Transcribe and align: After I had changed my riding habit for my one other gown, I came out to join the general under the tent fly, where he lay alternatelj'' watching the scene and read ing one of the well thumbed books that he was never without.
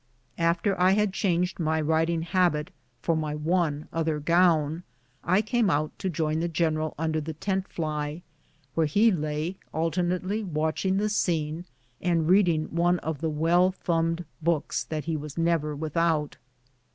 After 0.39 0.75
I 0.81 0.93
had 0.93 1.13
changed 1.13 1.59
my 1.59 1.79
riding 1.79 2.23
habit 2.23 2.71
for 3.03 3.15
my 3.15 3.35
one 3.35 3.87
other 3.93 4.19
gown, 4.19 4.81
I 5.23 5.43
came 5.43 5.69
out 5.69 5.91
to 5.99 6.09
join 6.09 6.39
the 6.39 6.47
general 6.47 6.95
under 6.97 7.21
the 7.21 7.35
tent 7.35 7.67
fly, 7.67 8.23
where 8.73 8.87
he 8.87 9.11
lay 9.11 9.57
alternatelj'' 9.75 10.45
watching 10.45 10.97
the 10.97 11.07
scene 11.07 11.65
and 12.01 12.27
read 12.27 12.49
ing 12.49 12.75
one 12.75 12.97
of 13.05 13.21
the 13.21 13.29
well 13.29 13.69
thumbed 13.73 14.25
books 14.41 14.83
that 14.85 15.05
he 15.05 15.15
was 15.15 15.37
never 15.37 15.75
without. 15.75 16.37